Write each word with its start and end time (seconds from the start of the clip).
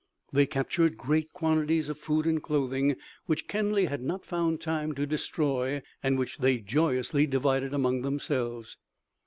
They 0.33 0.47
captured 0.47 0.97
great 0.97 1.31
quantities 1.31 1.87
of 1.87 1.95
food 1.99 2.25
and 2.25 2.41
clothing 2.41 2.95
which 3.27 3.47
Kenly 3.47 3.85
had 3.85 4.01
not 4.01 4.25
found 4.25 4.59
time 4.59 4.95
to 4.95 5.05
destroy, 5.05 5.83
and 6.01 6.17
which 6.17 6.39
they 6.39 6.57
joyously 6.57 7.27
divided 7.27 7.71
among 7.71 8.01
themselves. 8.01 8.77